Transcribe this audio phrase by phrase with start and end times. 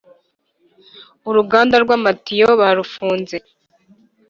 [1.29, 3.37] Uruganda rwamatiyo barufunze